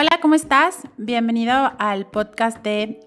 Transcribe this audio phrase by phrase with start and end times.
[0.00, 0.82] Hola, ¿cómo estás?
[0.96, 3.00] Bienvenido al podcast de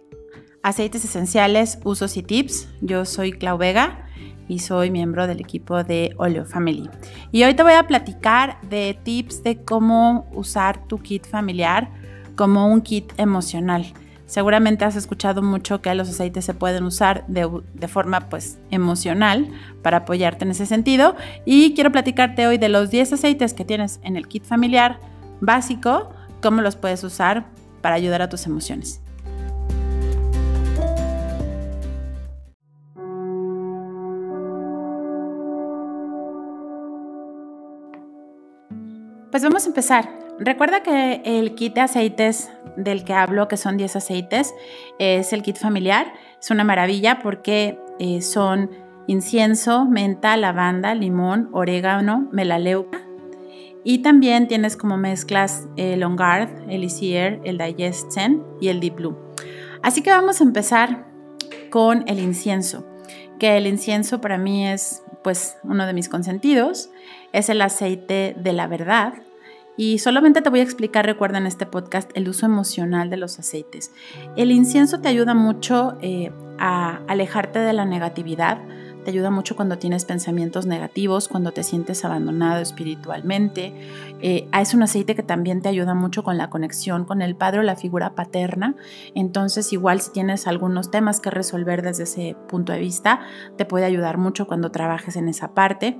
[0.61, 2.67] Aceites Esenciales, Usos y Tips.
[2.81, 4.09] Yo soy Clau Vega
[4.49, 6.89] y soy miembro del equipo de Oleo Family.
[7.31, 11.89] Y hoy te voy a platicar de tips de cómo usar tu kit familiar
[12.35, 13.85] como un kit emocional.
[14.25, 19.49] Seguramente has escuchado mucho que los aceites se pueden usar de, de, forma pues emocional
[19.81, 21.15] para apoyarte en ese sentido
[21.45, 24.99] y quiero platicarte hoy de los 10 aceites que tienes en el kit familiar
[25.39, 26.09] básico
[26.41, 27.45] cómo los puedes usar
[27.81, 29.01] para ayudar a tus emociones.
[39.31, 40.09] Pues vamos a empezar.
[40.39, 44.53] Recuerda que el kit de aceites del que hablo, que son 10 aceites,
[44.99, 46.11] es el kit familiar.
[46.39, 48.69] Es una maravilla porque eh, son
[49.07, 52.99] incienso, menta, lavanda, limón, orégano, melaleuca,
[53.83, 58.79] y también tienes como mezclas el On Guard, el Easier, el Digest Zen y el
[58.79, 59.17] Deep Blue.
[59.81, 61.07] Así que vamos a empezar
[61.69, 62.85] con el incienso,
[63.39, 66.89] que el incienso para mí es pues uno de mis consentidos,
[67.33, 69.13] es el aceite de la verdad.
[69.77, 73.39] Y solamente te voy a explicar, recuerda en este podcast, el uso emocional de los
[73.39, 73.91] aceites.
[74.35, 78.59] El incienso te ayuda mucho eh, a alejarte de la negatividad,
[79.03, 83.73] te ayuda mucho cuando tienes pensamientos negativos, cuando te sientes abandonado espiritualmente.
[84.21, 87.59] Eh, es un aceite que también te ayuda mucho con la conexión con el padre
[87.59, 88.75] o la figura paterna.
[89.15, 93.21] Entonces, igual si tienes algunos temas que resolver desde ese punto de vista,
[93.57, 95.99] te puede ayudar mucho cuando trabajes en esa parte.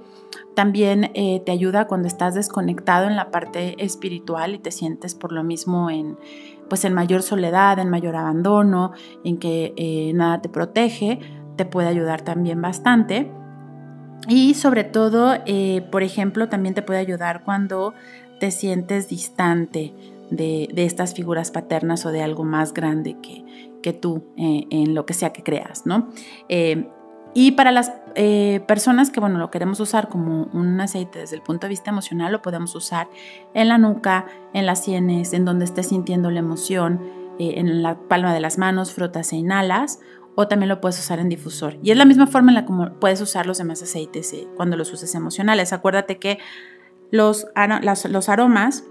[0.55, 5.31] También eh, te ayuda cuando estás desconectado en la parte espiritual y te sientes por
[5.31, 6.17] lo mismo en
[6.72, 8.94] pues en mayor soledad, en mayor abandono,
[9.25, 11.19] en que eh, nada te protege
[11.61, 13.29] te puede ayudar también bastante.
[14.27, 17.93] Y sobre todo, eh, por ejemplo, también te puede ayudar cuando
[18.39, 19.93] te sientes distante
[20.31, 23.45] de, estas figuras paternas o de algo más grande que,
[23.83, 26.09] que tú eh, en lo que sea que creas, ¿no?
[26.50, 26.89] Eh,
[27.35, 27.94] y para las
[28.67, 32.29] personas que, bueno, lo queremos usar como un aceite desde el punto de vista emocional,
[32.29, 33.07] lo podemos usar
[33.53, 37.00] en la nuca, en las sienes, en donde estés sintiendo la emoción,
[37.39, 40.00] en la palma de las manos, frotas e inhalas,
[40.36, 41.78] o también lo puedes usar en difusor.
[41.84, 44.78] Y es la misma forma en la que puedes usar los demás aceites eh, cuando
[44.78, 45.74] los uses emocionales.
[45.74, 46.40] Acuérdate que
[47.12, 47.47] los,
[48.09, 48.86] los aromas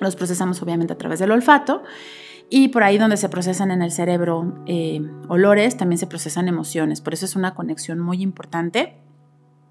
[0.00, 1.82] los procesamos obviamente a través del olfato
[2.50, 7.00] y por ahí donde se procesan en el cerebro eh, olores, también se procesan emociones.
[7.00, 9.02] Por eso es una conexión muy importante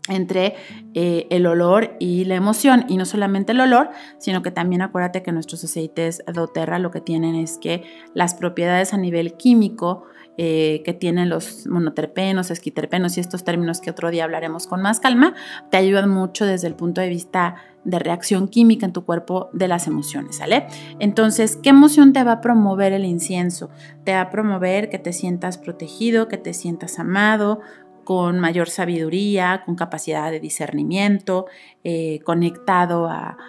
[0.09, 0.55] entre
[0.93, 2.85] eh, el olor y la emoción.
[2.87, 7.01] Y no solamente el olor, sino que también acuérdate que nuestros aceites doTERRA lo que
[7.01, 7.83] tienen es que
[8.13, 10.03] las propiedades a nivel químico
[10.39, 14.99] eh, que tienen los monoterpenos, esquiterpenos y estos términos que otro día hablaremos con más
[14.99, 15.33] calma,
[15.71, 19.67] te ayudan mucho desde el punto de vista de reacción química en tu cuerpo de
[19.67, 20.67] las emociones, ¿sale?
[20.99, 23.71] Entonces, ¿qué emoción te va a promover el incienso?
[24.03, 27.61] Te va a promover que te sientas protegido, que te sientas amado,
[28.03, 31.47] con mayor sabiduría, con capacidad de discernimiento,
[31.83, 33.39] eh, conectado a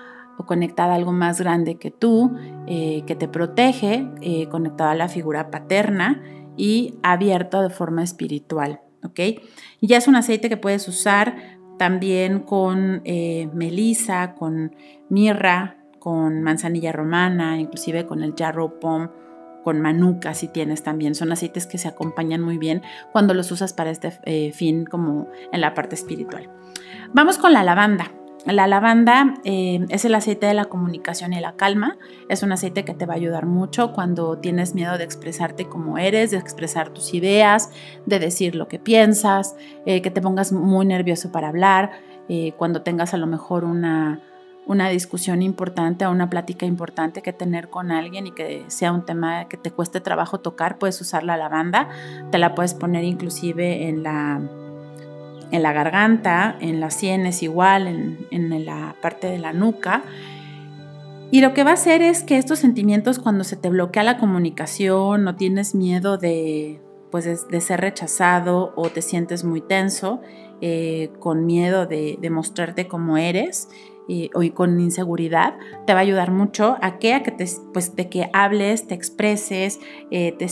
[0.40, 2.32] o conectada algo más grande que tú,
[2.68, 4.08] eh, que te protege,
[4.48, 6.22] conectado a la figura paterna
[6.58, 9.20] y abierto de forma espiritual, ¿ok?
[9.80, 11.36] Ya es un aceite que puedes usar
[11.78, 14.74] también con eh, melisa, con
[15.08, 19.08] mirra, con manzanilla romana, inclusive con el jarro pom,
[19.64, 21.14] con manuka si tienes también.
[21.14, 22.82] Son aceites que se acompañan muy bien
[23.12, 26.50] cuando los usas para este eh, fin como en la parte espiritual.
[27.12, 28.12] Vamos con la lavanda.
[28.52, 31.98] La lavanda eh, es el aceite de la comunicación y la calma.
[32.30, 35.98] Es un aceite que te va a ayudar mucho cuando tienes miedo de expresarte como
[35.98, 37.70] eres, de expresar tus ideas,
[38.06, 39.54] de decir lo que piensas,
[39.84, 41.90] eh, que te pongas muy nervioso para hablar,
[42.30, 44.22] eh, cuando tengas a lo mejor una,
[44.66, 49.04] una discusión importante o una plática importante que tener con alguien y que sea un
[49.04, 51.90] tema que te cueste trabajo tocar, puedes usar la lavanda.
[52.30, 54.40] Te la puedes poner inclusive en la
[55.50, 57.86] en la garganta, en las sienes igual,
[58.30, 60.02] en, la parte de la nuca.
[61.30, 64.18] Y lo que va a hacer es que estos sentimientos cuando se te bloquea la
[64.18, 66.80] comunicación o tienes miedo de,
[67.10, 70.20] pues de, ser rechazado o te sientes muy tenso,
[70.60, 73.68] eh, con miedo de, de mostrarte como eres,
[74.08, 75.54] y, o con inseguridad,
[75.86, 78.94] te va a ayudar mucho a que, a que te, pues, de que hables, te
[78.94, 79.78] expreses,
[80.10, 80.48] eh, te,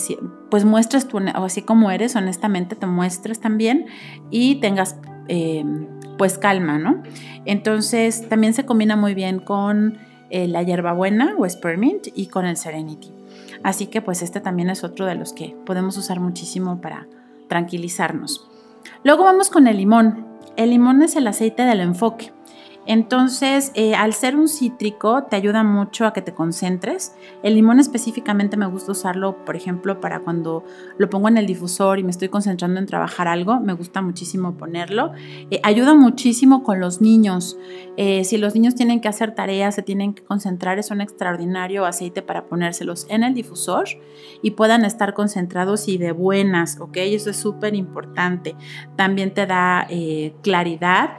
[0.50, 3.86] pues muestres o así como eres, honestamente te muestres también
[4.30, 5.88] y tengas em,
[6.18, 7.02] pues calma, ¿no?
[7.46, 9.98] Entonces también se combina muy bien con
[10.30, 13.12] eh, la hierbabuena o spearmint y con el serenity.
[13.62, 17.06] Así que pues este también es otro de los que podemos usar muchísimo para
[17.48, 18.48] tranquilizarnos.
[19.02, 20.26] Luego vamos con el limón.
[20.56, 22.32] El limón es el aceite del enfoque.
[22.86, 27.14] Entonces, eh, al ser un cítrico, te ayuda mucho a que te concentres.
[27.42, 30.64] El limón específicamente me gusta usarlo, por ejemplo, para cuando
[30.96, 34.56] lo pongo en el difusor y me estoy concentrando en trabajar algo, me gusta muchísimo
[34.56, 35.12] ponerlo.
[35.50, 37.58] Eh, ayuda muchísimo con los niños.
[37.96, 41.86] Eh, si los niños tienen que hacer tareas, se tienen que concentrar, es un extraordinario
[41.86, 43.88] aceite para ponérselos en el difusor
[44.42, 46.98] y puedan estar concentrados y de buenas, ¿ok?
[46.98, 48.54] Eso es súper importante.
[48.96, 49.86] También te da
[50.42, 51.10] claridad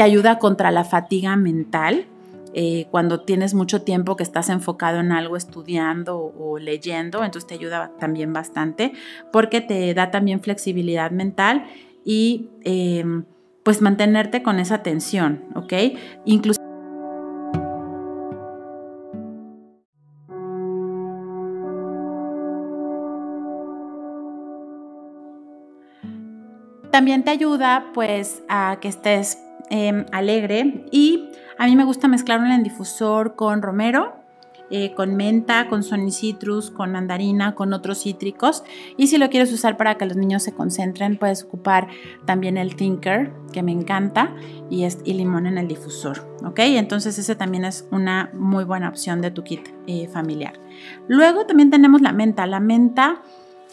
[0.00, 2.06] te ayuda contra la fatiga mental.
[2.54, 7.52] Eh, cuando tienes mucho tiempo que estás enfocado en algo estudiando o, leyendo, entonces te
[7.52, 8.94] ayuda también bastante
[9.30, 11.66] porque te da también flexibilidad mental
[12.02, 13.04] y eh,
[13.62, 15.74] pues mantenerte con esa tensión, ¿ok?
[16.24, 16.58] Incluso
[26.90, 29.36] también te ayuda pues a que estés
[29.72, 34.16] Em, alegre y a mí me gusta mezclarlo en el difusor con romero,
[34.68, 38.64] eh, con menta, con Sony Citrus, con mandarina, con otros cítricos.
[38.96, 41.86] Y si lo quieres usar para que los niños se concentren, puedes ocupar
[42.24, 44.34] también el Thinker, que me encanta,
[44.70, 46.26] y, es, limón en el difusor.
[46.44, 46.58] ¿Ok?
[46.60, 50.54] Entonces ese también es una muy buena opción de tu kit eh, familiar.
[51.06, 52.44] Luego también tenemos la menta.
[52.46, 53.22] La menta...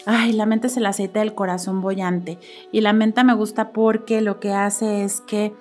[0.06, 2.38] Ay, la menta es el aceite del corazón bollante.
[2.70, 5.52] Y la menta me gusta porque lo que hace es que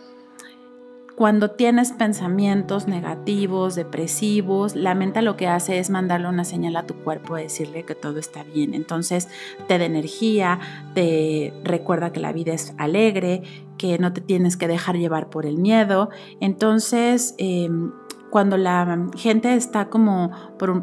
[1.17, 6.85] cuando tienes pensamientos negativos, depresivos, la mente lo que hace es mandarle una señal a
[6.85, 8.75] tu cuerpo, decirle que todo está bien.
[8.75, 9.27] Entonces
[9.67, 10.59] te da energía,
[10.93, 13.41] te recuerda que la vida es alegre,
[13.79, 16.11] que no te tienes que dejar llevar por el miedo.
[16.39, 17.93] Entonces, em,
[18.29, 20.29] cuando la gente está como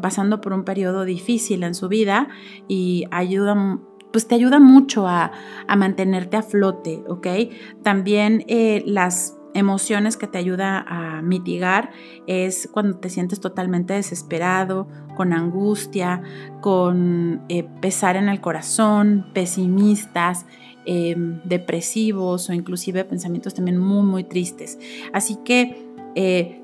[0.01, 2.27] pasando por un periodo difícil en su vida
[2.67, 3.79] y ayuda
[4.11, 5.31] pues te ayuda mucho a,
[5.77, 7.27] mantenerte a flote, ¿ok?
[7.83, 11.91] También eh, las emociones que te ayuda a mitigar
[12.27, 16.21] es cuando te sientes totalmente desesperado, con angustia,
[16.61, 20.45] con eh, pesar en el corazón, pesimistas,
[20.85, 24.77] em, depresivos o inclusive pensamientos también muy, muy tristes.
[25.13, 25.83] Así que...
[26.15, 26.61] Eh,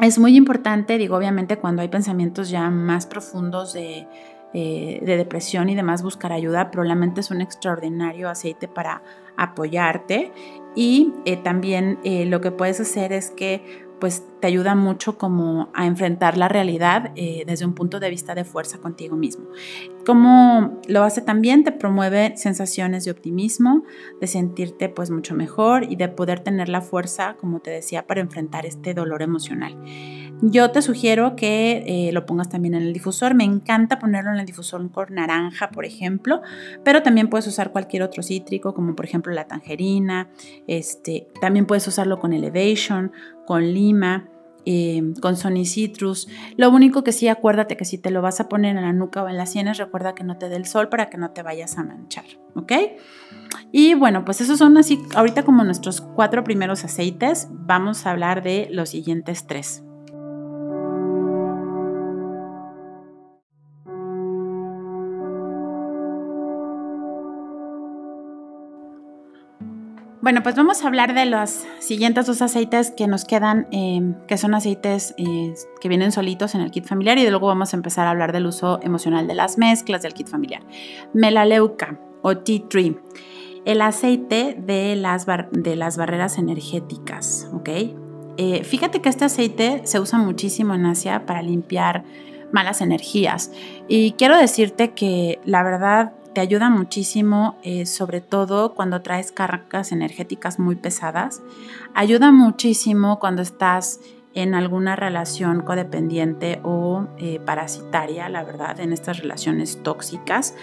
[0.00, 4.08] es muy importante, digo, obviamente cuando hay pensamientos ya más profundos de,
[4.56, 9.02] eh, de depresión y demás, buscar ayuda, pero la mente es un extraordinario aceite para
[9.36, 10.32] apoyarte
[10.74, 15.70] y eh, también eh, lo que puedes hacer es que pues te ayuda mucho como
[15.72, 19.46] a enfrentar la realidad eh, desde un punto de vista de fuerza contigo mismo.
[20.04, 23.84] Como lo hace también, te promueve sensaciones de optimismo,
[24.20, 28.20] de sentirte pues mucho mejor y de poder tener la fuerza, como te decía, para
[28.20, 29.74] enfrentar este dolor emocional.
[30.42, 33.34] Yo te sugiero que eh, lo pongas también en el difusor.
[33.34, 36.42] Me encanta ponerlo en el difusor con naranja, por ejemplo,
[36.82, 40.28] pero también puedes usar cualquier otro cítrico, como por ejemplo la tangerina.
[40.66, 43.12] Este, también puedes usarlo con Elevation,
[43.46, 44.28] con lima.
[44.66, 46.26] Eh, con Sony Citrus.
[46.56, 49.22] Lo único que sí, acuérdate que si te lo vas a poner en la nuca
[49.22, 51.42] o en las sienes, recuerda que no te dé el sol para que no te
[51.42, 52.72] vayas a manchar, ¿ok?
[53.72, 58.42] Y bueno, pues esos son así, ahorita como nuestros cuatro primeros aceites, vamos a hablar
[58.42, 59.83] de los siguientes tres.
[70.24, 74.38] Bueno, pues vamos a hablar de los siguientes dos aceites que nos quedan, em, que
[74.38, 75.52] son aceites eh,
[75.82, 78.46] que vienen solitos en el kit familiar y luego vamos a empezar a hablar del
[78.46, 80.62] uso emocional de las mezclas del kit familiar.
[81.12, 82.96] Melaleuca o tea tree,
[83.66, 87.68] el aceite de las, de las barreras energéticas, ¿ok?
[88.38, 92.02] Eh, fíjate que este aceite se usa muchísimo en Asia para limpiar
[92.50, 93.52] malas energías
[93.88, 99.92] y quiero decirte que la verdad te ayuda muchísimo, eh, sobre todo cuando traes cargas
[99.92, 101.40] energéticas muy pesadas.
[101.94, 104.00] Ayuda muchísimo cuando estás
[104.34, 110.54] en alguna relación codependiente o eh, parasitaria, la verdad, en estas relaciones tóxicas.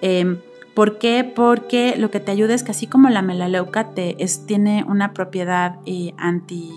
[0.00, 0.40] Em,
[0.74, 1.22] ¿Por qué?
[1.22, 5.76] Porque lo que te ayuda es que así como la melaleuca te, tiene una propiedad
[5.84, 6.72] eh, anti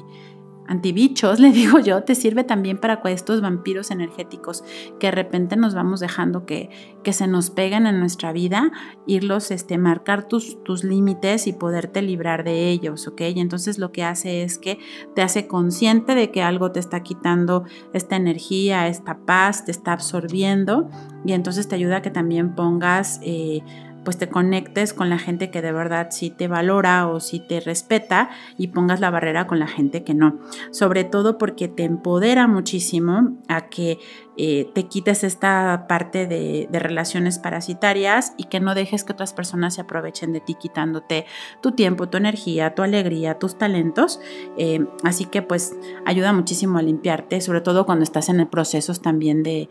[0.68, 4.64] antibichos, le digo yo, te sirve también para estos vampiros energéticos
[5.00, 6.70] que de repente nos vamos dejando que,
[7.04, 8.72] que se nos peguen en nuestra vida,
[9.06, 13.22] irlos, este, marcar tus, tus límites y poderte librar de ellos, ¿ok?
[13.36, 14.80] Y entonces lo que hace es que
[15.14, 19.94] te hace consciente de que algo te está quitando esta energía, esta paz, te está
[19.94, 20.90] absorbiendo
[21.26, 23.20] y entonces te ayuda a que también pongas...
[23.24, 23.62] Eh,
[24.06, 27.60] pues te conectes con la gente que de verdad sí te valora o sí te
[27.60, 30.40] respeta y pongas la barrera con la gente que no.
[30.72, 34.00] Sobre todo porque te empodera muchísimo a que
[34.38, 39.76] eh, te quites esta parte de, relaciones parasitarias y que no dejes que otras personas
[39.76, 41.26] se aprovechen de ti quitándote
[41.62, 44.20] tu tiempo, tu energía, tu alegría, tus talentos.
[44.58, 48.94] Eh, así que pues ayuda muchísimo a limpiarte, sobre todo cuando estás en el proceso
[48.94, 49.70] también de,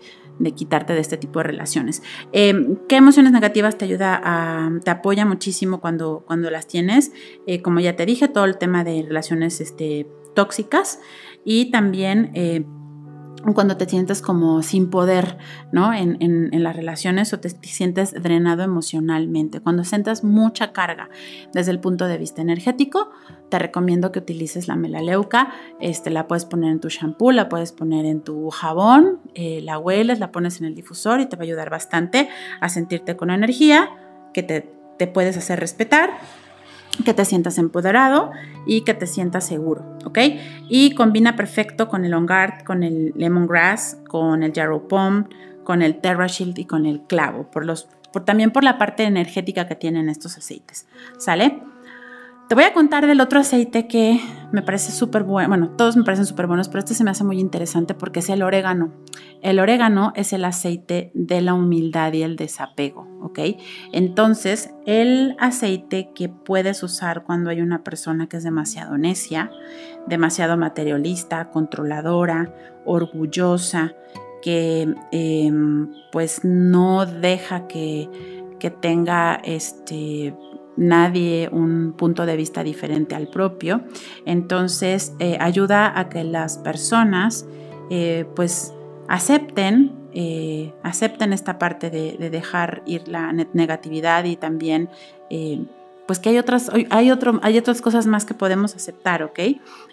[0.54, 2.02] quitarte de este tipo de relaciones.
[2.32, 7.12] Eh, ¿Qué emociones negativas te ayuda a, te apoya muchísimo cuando, cuando las tienes?
[7.62, 11.00] como ya te dije, todo el tema de relaciones este, tóxicas
[11.44, 12.30] y también
[13.52, 15.36] cuando te sientes como sin poder,
[15.72, 15.92] ¿no?
[15.92, 16.14] En,
[16.62, 19.60] las relaciones o te, sientes drenado emocionalmente.
[19.60, 21.10] Cuando sientas mucha carga
[21.52, 23.10] desde el punto de vista energético,
[23.50, 25.52] te recomiendo que utilices la melaleuca.
[25.80, 29.78] Este, la puedes poner en tu shampoo, la puedes poner en tu jabón, eh, la
[29.78, 33.30] hueles, la pones en el difusor y te va a ayudar bastante a sentirte con
[33.30, 33.90] energía,
[34.32, 36.10] que te, te puedes hacer respetar
[37.04, 38.30] que te sientas empoderado
[38.66, 40.18] y que te sientas seguro, ¿ok?
[40.68, 45.24] Y combina perfecto con el On Guard, con el Lemongrass, con el Yarrow Pom,
[45.64, 49.04] con el Terra Shield y con el clavo, por los, por, también por la parte
[49.04, 50.86] energética que tienen estos aceites,
[51.18, 51.62] ¿sale?
[52.48, 54.20] Te voy a contar del otro aceite que
[54.52, 55.48] me parece súper bueno.
[55.48, 58.28] Bueno, todos me parecen súper buenos, pero este se me hace muy interesante porque es
[58.28, 58.92] el orégano.
[59.40, 63.40] El orégano es el aceite de la humildad y el desapego, ¿ok?
[63.92, 69.50] Entonces, el aceite que puedes usar cuando hay una persona que es demasiado necia,
[70.06, 73.94] demasiado materialista, controladora, orgullosa,
[74.42, 78.10] que em, pues no deja que,
[78.58, 80.34] que tenga este
[80.76, 83.82] nadie un punto de vista diferente al propio.
[84.24, 87.46] Entonces eh, ayuda a que las personas
[87.90, 88.72] eh, pues
[89.08, 94.88] acepten, eh, acepten esta parte de, dejar ir la negatividad y también
[96.06, 96.86] pues que hay otras, hay,
[97.42, 99.40] hay otras cosas más que podemos aceptar, ¿ok?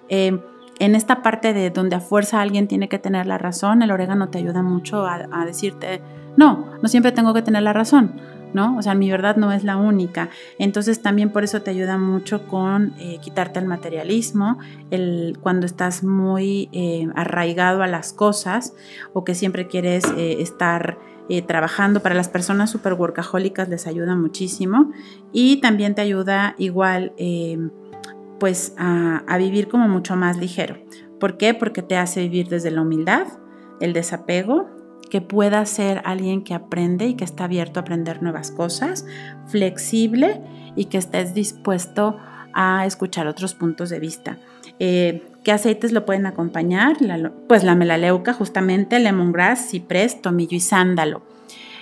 [0.10, 4.30] en esta parte de donde a fuerza alguien tiene que tener la razón, el orégano
[4.30, 6.02] te ayuda mucho a decirte,
[6.38, 8.20] no, no siempre tengo que tener la razón
[8.54, 8.78] ¿no?
[8.78, 10.30] O sea, mi verdad no es la única.
[10.60, 14.58] Entonces también por eso te ayuda mucho con eh, quitarte el materialismo,
[14.90, 18.74] el, cuando estás muy eh, arraigado a las cosas
[19.14, 20.98] o que siempre quieres eh, estar
[21.48, 22.02] trabajando.
[22.02, 24.92] Para las personas super workahólicas les ayuda muchísimo
[25.32, 27.14] y también te ayuda igual
[28.38, 30.76] pues a, a vivir como mucho más ligero.
[31.22, 31.54] ¿Por qué?
[31.54, 33.28] Porque te hace vivir desde la humildad,
[33.80, 34.81] el desapego
[35.12, 39.06] que pueda ser alguien que aprende y que está abierto a aprender nuevas cosas,
[39.46, 40.42] flexible
[40.78, 42.18] y que estés dispuesto
[42.54, 44.38] a escuchar otros puntos de vista.
[44.80, 46.96] Eh, ¿Qué aceites lo pueden acompañar?
[47.48, 51.24] pues la melaleuca, justamente, lemongrass, ciprés, tomillo y sándalo.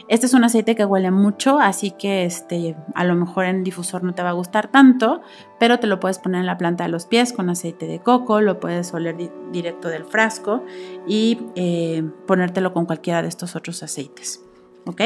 [0.09, 4.03] Este es un aceite que huele mucho, así que este, a lo mejor en difusor
[4.03, 5.21] no te va a gustar tanto,
[5.59, 8.41] pero te lo puedes poner en la planta de los pies con aceite de coco,
[8.41, 9.15] lo puedes oler
[9.51, 10.65] directo del frasco
[11.07, 14.43] y eh, ponértelo con cualquiera de estos otros aceites.
[14.87, 15.01] ¿Ok?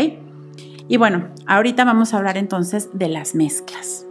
[0.88, 4.08] Y bueno, ahorita vamos a hablar entonces de las mezclas.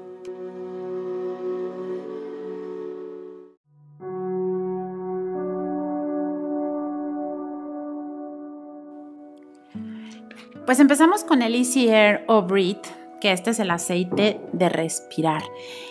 [10.66, 12.82] Pues empezamos con el Easy Air o Breathe,
[13.20, 15.42] que este es el aceite de respirar.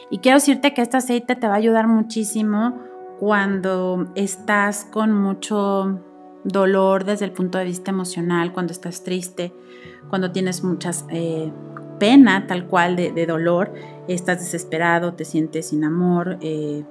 [0.10, 2.80] Y quiero decirte que este aceite te va a ayudar muchísimo
[3.20, 6.00] cuando estás con mucho
[6.46, 9.54] dolor desde el punto de vista emocional, cuando estás triste,
[10.10, 11.52] cuando tienes muchas eh,
[12.00, 13.74] pena tal cual de, dolor,
[14.08, 16.86] estás desesperado, te sientes sin amor, eh,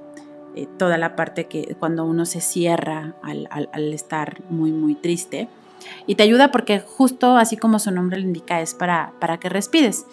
[0.55, 5.49] eh, toda la parte que cuando uno se cierra al estar muy, muy triste.
[6.07, 9.49] Y te ayuda porque justo así como su nombre lo indica es para, para que
[9.49, 10.05] respires.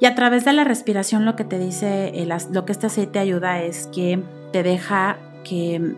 [0.00, 2.12] Y a través de la respiración lo que te dice,
[2.50, 4.20] lo que este aceite ayuda es que
[4.52, 5.94] te deja que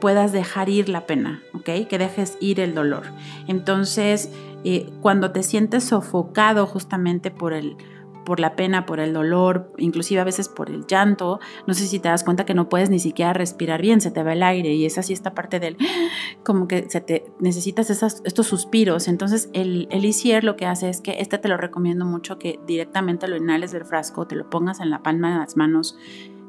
[0.00, 1.88] puedas dejar ir la pena, ¿ok?
[1.88, 3.04] Que dejes ir el dolor.
[3.48, 4.30] Entonces,
[4.64, 7.76] eh, cuando te sientes sofocado justamente por el,
[8.24, 11.40] por la pena, por el dolor, inclusive a veces por el llanto.
[11.66, 14.22] No sé si te das cuenta que no puedes ni siquiera respirar bien, se te
[14.22, 15.76] va el aire y es así esta parte del,
[16.44, 19.08] como que se te, necesitas estos suspiros.
[19.08, 20.12] Entonces el, el
[20.42, 23.84] lo que hace es que este te lo recomiendo mucho que directamente lo inhales del
[23.84, 25.96] frasco, te lo pongas en la palma de las manos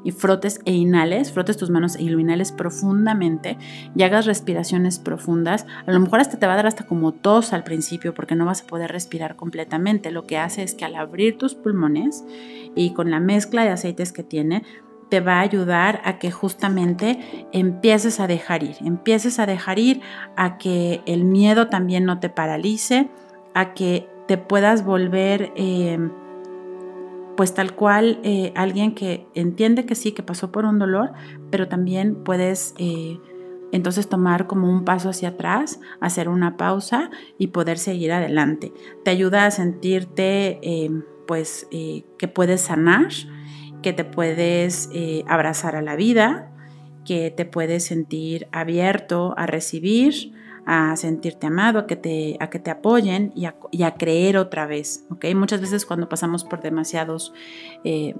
[0.04, 3.58] y frotes e inhales, frotes tus manos lo inhales profundamente
[3.96, 5.66] y hagas respiraciones profundas.
[5.86, 8.44] A lo mejor hasta te va a dar hasta como tos al principio porque no
[8.44, 10.10] vas a poder respirar completamente.
[10.10, 12.24] Lo que hace es que al abrir tus pulmones
[12.76, 14.62] y con la mezcla de aceites que tiene,
[15.08, 20.00] te va a ayudar a que justamente empieces a dejar ir, empieces a dejar ir,
[20.36, 23.08] a que el miedo también no te paralice,
[23.54, 25.52] a que te puedas volver...
[25.56, 25.98] Eh,
[27.36, 31.12] pues tal cual eh, alguien que entiende que sí, que pasó por un dolor,
[31.50, 33.18] pero también puedes eh,
[33.72, 38.72] entonces tomar como un paso hacia atrás, hacer una pausa y poder seguir adelante.
[39.04, 40.90] Te ayuda a sentirte eh,
[41.26, 43.08] pues que puedes sanar,
[43.82, 44.90] que te puedes
[45.26, 46.52] abrazar a la vida,
[47.06, 50.34] que te puedes sentir abierto a recibir,
[50.66, 55.06] a sentirte amado, a que te, a que te apoyen y a, creer otra vez.
[55.34, 57.32] Muchas veces cuando pasamos por demasiados
[57.84, 58.14] eh,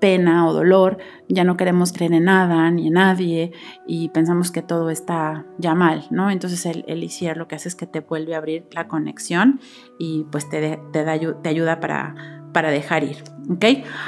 [0.00, 0.98] pena o dolor,
[1.28, 3.52] ya no queremos creer en nada ni en nadie
[3.86, 6.30] y pensamos que todo está ya mal, ¿no?
[6.30, 9.60] Entonces el, el lo que hace es que te vuelve a abrir la conexión
[9.98, 12.14] y pues te, te, da, te ayuda para,
[12.52, 13.24] para dejar ir.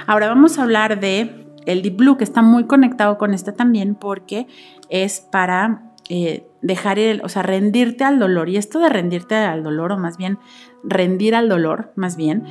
[0.07, 3.95] Ahora vamos a hablar de el Deep Blue, que está muy conectado con este también
[3.95, 4.47] porque
[4.89, 8.49] es para eh, dejar ir, o sea, rendirte al dolor.
[8.49, 10.39] Y esto de rendirte al dolor, o más bien
[10.85, 12.45] rendir al dolor, más bien,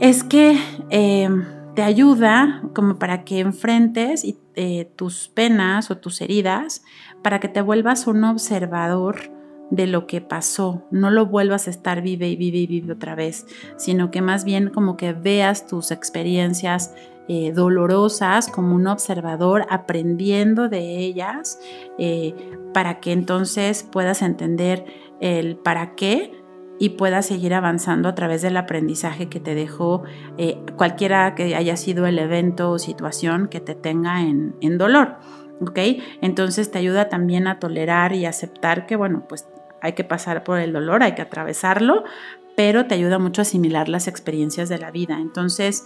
[0.00, 0.58] es que
[0.90, 1.28] eh,
[1.74, 4.24] te ayuda como para que enfrentes
[4.56, 6.82] eh, tus penas o tus heridas,
[7.22, 9.30] para que te vuelvas un observador
[9.70, 13.14] de lo que pasó, no lo vuelvas a estar vive y vive y vive otra
[13.14, 16.92] vez, sino que más bien como que veas tus experiencias
[17.28, 21.60] eh, dolorosas como un observador, aprendiendo de ellas,
[21.98, 22.34] eh,
[22.72, 24.84] para que entonces puedas entender
[25.20, 26.40] el para qué
[26.80, 30.02] y puedas seguir avanzando a través del aprendizaje que te dejó
[30.38, 35.16] eh, cualquiera que haya sido el evento o situación que te tenga en, dolor.
[35.60, 35.78] ¿ok?
[36.22, 39.46] Entonces te ayuda también a tolerar y aceptar que, bueno, pues
[39.82, 42.04] hay que pasar por el dolor, hay que atravesarlo,
[42.56, 45.18] pero te ayuda mucho a asimilar las experiencias de la vida.
[45.20, 45.84] Entonces,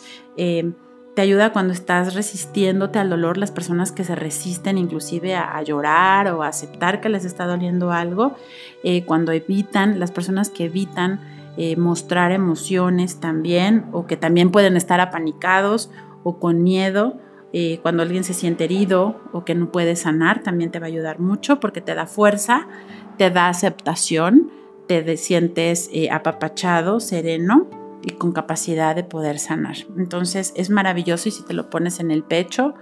[1.14, 6.28] te ayuda cuando estás resistiéndote al dolor, las personas que se resisten inclusive a, llorar
[6.32, 8.34] o a aceptar que les está doliendo algo,
[8.82, 11.20] eh, cuando evitan, las personas que evitan
[11.56, 15.90] eh, mostrar emociones también o que también pueden estar apanicados
[16.24, 17.16] o con miedo.
[17.52, 20.88] Eh, cuando alguien se siente herido o que no puede sanar, también te va a
[20.88, 22.66] ayudar mucho porque te da fuerza,
[23.16, 24.50] te da aceptación,
[24.88, 29.76] te sientes apapachado, sereno y con capacidad de poder sanar.
[29.96, 32.74] Entonces es maravilloso y si te lo pones en el pecho,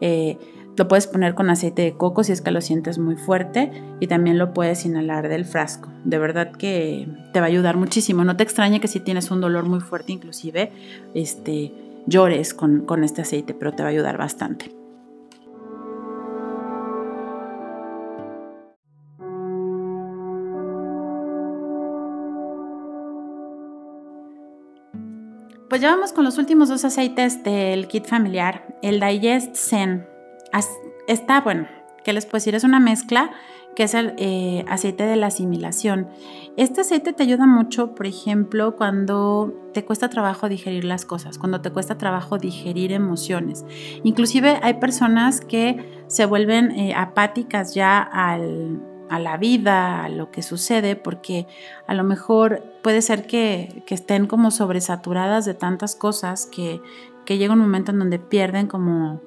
[0.00, 0.38] eh,
[0.76, 4.06] lo puedes poner con aceite de coco si es que lo sientes muy fuerte y
[4.06, 5.90] también lo puedes inhalar del frasco.
[6.04, 8.24] De verdad que te va a ayudar muchísimo.
[8.24, 10.72] No te extrañe que si tienes un dolor muy fuerte inclusive,
[11.12, 11.72] este,
[12.06, 14.79] llores con, con este aceite, pero te va a ayudar bastante.
[25.70, 28.66] Pues ya vamos con los últimos dos aceites del kit familiar.
[28.82, 30.04] El Digest Zen.
[31.06, 31.68] Está, bueno,
[32.02, 32.56] ¿qué les puedo decir?
[32.56, 33.30] Es una mezcla
[33.76, 36.08] que es el eh, aceite de la asimilación.
[36.56, 41.60] Este aceite te ayuda mucho, por ejemplo, cuando te cuesta trabajo digerir las cosas, cuando
[41.60, 43.64] te cuesta trabajo digerir emociones.
[44.02, 50.30] Inclusive hay personas que se vuelven eh, apáticas ya al a la vida, a lo
[50.30, 51.46] que sucede, porque
[51.88, 56.80] a lo mejor puede ser que, estén como sobresaturadas de tantas cosas que,
[57.26, 59.20] llega un momento en donde pierden como,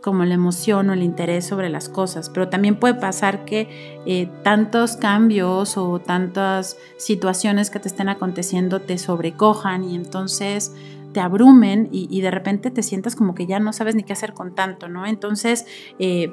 [0.00, 2.30] como la emoción o el interés sobre las cosas.
[2.30, 8.80] Pero también puede pasar que eh, tantos cambios o tantas situaciones que te estén aconteciendo
[8.80, 10.76] te sobrecojan y entonces
[11.12, 14.32] te abrumen y, de repente te sientas como que ya no sabes ni qué hacer
[14.32, 15.06] con tanto, ¿no?
[15.06, 15.66] Entonces,
[15.98, 16.32] eh,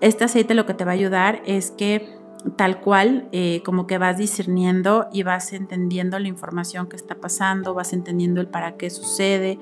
[0.00, 2.13] este aceite lo que te va a ayudar es que
[2.56, 7.74] tal cual, eh, como que vas discerniendo y vas entendiendo la información que está pasando,
[7.74, 9.58] vas entendiendo el para qué sucede,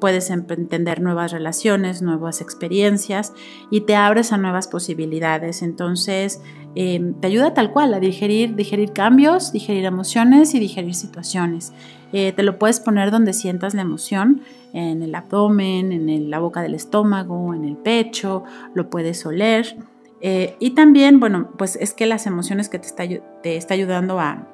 [0.00, 3.32] puedes entender nuevas relaciones, nuevas experiencias
[3.70, 5.62] y te abres a nuevas posibilidades.
[5.62, 6.42] Entonces,
[6.74, 11.72] eh, te ayuda tal cual a digerir, digerir cambios, digerir emociones y digerir situaciones.
[12.12, 14.42] Eh, te lo puedes poner donde sientas la emoción,
[14.72, 18.42] en el abdomen, en la boca del estómago, en el pecho,
[18.74, 19.76] lo puedes oler.
[20.26, 23.04] Eh, y también, bueno, pues es que las emociones que te está,
[23.42, 24.48] te está ayudando a,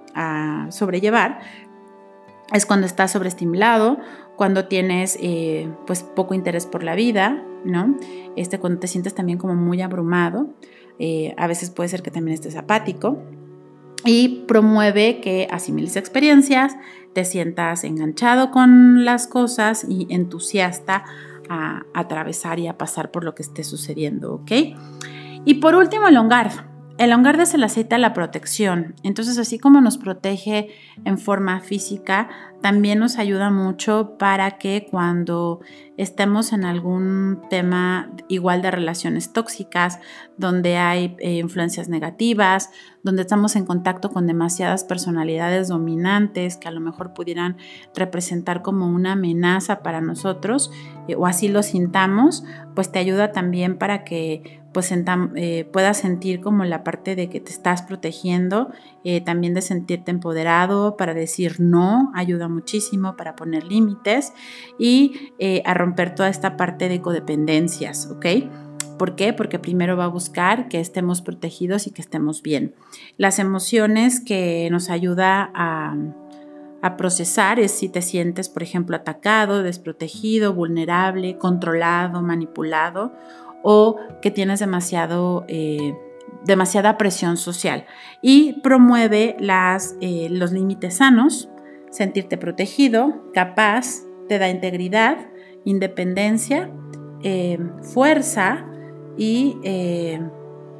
[0.70, 1.38] sobrellevar
[2.52, 3.98] es cuando estás sobreestimulado,
[4.34, 7.96] cuando tienes eh, pues poco interés por la vida, ¿no?
[8.34, 10.48] Este, cuando te sientes también como muy abrumado,
[10.98, 13.18] eh, a veces puede ser que también estés apático
[14.04, 16.76] y promueve que asimiles experiencias,
[17.12, 21.04] te sientas enganchado con las cosas y entusiasta
[21.48, 24.50] a, a atravesar y a pasar por lo que esté sucediendo, ¿ok?
[25.44, 26.68] Y por último, el hongar.
[26.98, 28.94] El hongar es el aceite de la protección.
[29.02, 30.68] Entonces, así como nos protege
[31.04, 32.28] en forma física
[32.60, 35.60] también nos ayuda mucho para que cuando
[35.96, 39.98] estemos en algún tema igual de relaciones tóxicas,
[40.36, 42.70] donde hay eh, influencias negativas,
[43.02, 47.56] donde estamos en contacto con demasiadas personalidades dominantes que a lo mejor pudieran
[47.94, 50.70] representar como una amenaza para nosotros
[51.08, 56.40] eh, o así lo sintamos, pues te ayuda también para que pues eh, puedas sentir
[56.40, 58.70] como la parte de que te estás protegiendo,
[59.02, 64.32] eh, también de sentirte empoderado para decir no, ayuda muchísimo para poner límites
[64.78, 65.32] y
[65.64, 68.26] a romper toda esta parte de codependencias, ¿ok?
[69.00, 69.32] ¿Por qué?
[69.32, 72.74] Porque primero va a buscar que estemos protegidos y que estemos bien.
[73.16, 75.96] Las emociones que nos ayuda a,
[76.98, 83.14] procesar es si te sientes, por ejemplo, atacado, desprotegido, vulnerable, controlado, manipulado
[83.62, 85.46] o que tienes demasiado...
[85.48, 85.94] Eh,
[86.44, 87.86] demasiada presión social
[88.22, 91.50] y promueve las, eh, los límites sanos,
[91.90, 95.18] sentirte protegido, capaz, te da integridad,
[95.64, 96.70] independencia,
[97.22, 98.69] eh, fuerza,
[99.20, 100.18] y eh,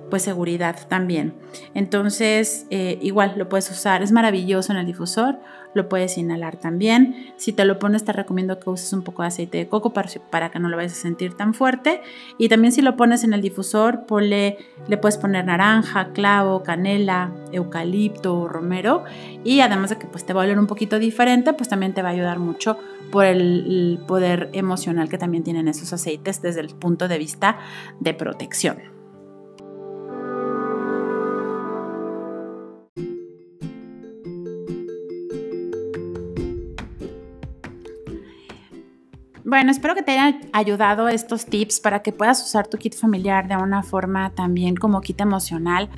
[0.09, 1.35] pues seguridad también.
[1.75, 5.39] Entonces, eh, igual lo puedes usar, es maravilloso en el difusor,
[5.75, 7.33] lo puedes inhalar también.
[7.37, 10.51] Si te lo pones, te recomiendo que uses un poco de aceite de coco para,
[10.51, 12.03] que no lo vayas a sentir tan fuerte.
[12.39, 14.57] Y también si lo pones en el difusor, le
[15.01, 19.05] puedes poner naranja, clavo, canela, eucalipto, romero.
[19.45, 22.03] Y además de que pues, te va a oler un poquito diferente, pues también te
[22.03, 22.79] va a ayudar mucho
[23.11, 27.59] por el poder emocional que también tienen esos aceites desde el punto de vista
[27.99, 29.00] de protección.
[39.51, 43.49] Bueno, espero que te hayan ayudado estos tips para que puedas usar tu kit familiar
[43.49, 45.89] de una forma también como kit emocional,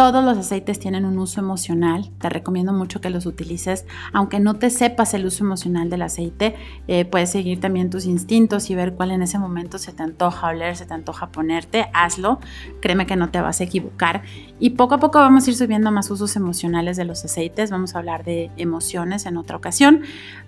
[0.00, 2.10] todos los aceites tienen un uso emocional.
[2.20, 3.84] Te recomiendo mucho que los utilices.
[4.14, 6.54] Aunque no te sepas el uso emocional del aceite,
[6.88, 10.46] eh, puedes seguir también tus instintos y ver cuál en ese momento se te antoja
[10.46, 11.90] oler, se te antoja ponerte.
[11.92, 12.40] Hazlo.
[12.80, 14.22] Créeme que no te vas a equivocar.
[14.58, 17.70] Y poco a poco vamos a ir subiendo más usos emocionales de los aceites.
[17.70, 20.00] Vamos a hablar de emociones en otra ocasión.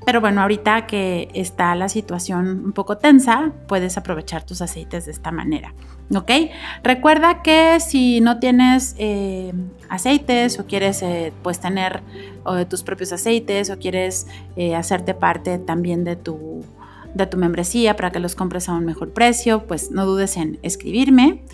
[0.07, 5.13] Pero bueno, ahorita que está la situación un poco tensa, puedes aprovechar tus aceites de
[5.13, 5.75] esta manera.
[6.15, 6.31] ¿Ok?
[6.83, 9.53] Recuerda que si no tienes eh,
[9.89, 12.03] aceites o quieres eh, pues tener
[12.69, 16.65] tus propios aceites o quieres eh, hacerte parte también de tu,
[17.15, 20.59] de tu membresía para que los compres a un mejor precio, pues no dudes en
[20.63, 21.45] escribirme.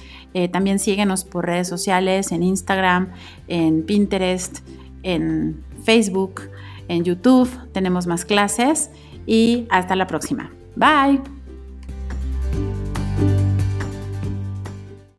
[0.50, 3.12] también síguenos por redes sociales, en Instagram,
[3.48, 4.58] en Pinterest,
[5.02, 6.42] en Facebook,
[6.88, 7.50] en YouTube.
[7.72, 8.90] Tenemos más clases
[9.26, 10.50] y hasta la próxima.
[10.74, 11.37] Bye.